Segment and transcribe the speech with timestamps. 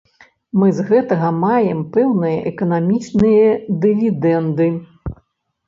[0.61, 3.53] Мы з гэтага маем пэўныя эканамічныя
[3.87, 4.67] дывідэнды.